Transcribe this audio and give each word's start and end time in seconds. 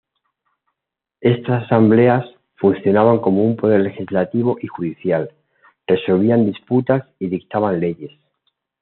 Estas 1.19 1.65
asambleas, 1.65 2.25
funcionaban 2.55 3.19
como 3.19 3.45
un 3.45 3.55
poder 3.55 3.81
legislativo 3.81 4.57
y 4.59 4.65
judicial, 4.65 5.31
resolvían 5.85 6.47
disputas 6.47 7.03
y 7.19 7.27
dictaban 7.27 7.79
leyes. 7.79 8.09